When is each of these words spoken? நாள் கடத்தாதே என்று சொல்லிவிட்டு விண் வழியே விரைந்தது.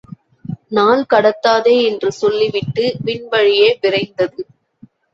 நாள் 0.67 1.03
கடத்தாதே 1.13 1.75
என்று 1.83 2.11
சொல்லிவிட்டு 2.11 2.95
விண் 2.99 3.27
வழியே 3.27 3.79
விரைந்தது. 3.81 4.41